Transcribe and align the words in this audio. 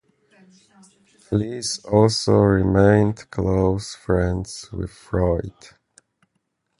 Fliess 1.19 1.77
also 1.85 2.33
remained 2.37 3.29
close 3.29 3.93
friends 3.93 4.67
with 4.71 4.89
Freud. 4.89 5.53